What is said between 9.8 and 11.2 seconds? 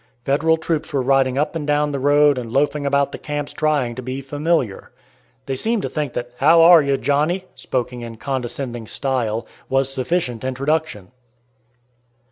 sufficient introduction.